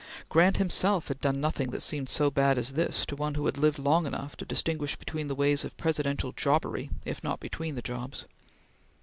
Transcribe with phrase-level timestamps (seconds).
[0.29, 3.59] Grant himself had done nothing that seemed so bad as this to one who had
[3.59, 7.83] lived long enough to distinguish between the ways of presidential jobbery, if not between the
[7.83, 8.25] jobs.